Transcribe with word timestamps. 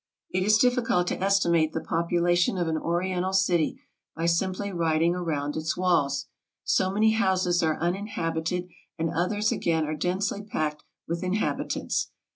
It 0.31 0.41
is 0.41 0.57
difficult 0.57 1.05
to 1.09 1.21
estimate 1.23 1.73
the 1.73 1.79
population 1.79 2.57
of 2.57 2.67
an 2.67 2.75
Oriental 2.75 3.33
city 3.33 3.79
by 4.15 4.25
simply 4.25 4.71
riding 4.71 5.13
around 5.13 5.55
its 5.55 5.77
walls; 5.77 6.25
so 6.63 6.89
many 6.89 7.11
houses 7.11 7.61
are 7.61 7.77
uninhabited, 7.79 8.67
and 8.97 9.11
others 9.11 9.51
again 9.51 9.85
are 9.85 9.93
densely 9.95 10.41
packed 10.41 10.83
with 11.07 11.21
in 11.23 11.33
habitants. 11.33 12.09